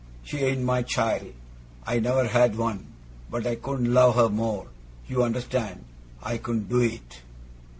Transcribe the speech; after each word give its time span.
She 0.23 0.39
ain't 0.39 0.63
my 0.63 0.81
child; 0.81 1.31
I 1.85 1.99
never 1.99 2.25
had 2.27 2.57
one; 2.57 2.87
but 3.29 3.45
I 3.45 3.53
couldn't 3.53 3.93
love 3.93 4.15
her 4.15 4.29
more. 4.29 4.65
You 5.07 5.21
understand! 5.21 5.85
I 6.23 6.37
couldn't 6.39 6.69
do 6.69 6.79
it! 6.79 7.21